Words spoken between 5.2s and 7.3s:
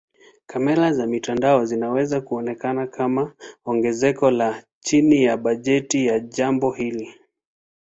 ya bajeti ya jambo hili.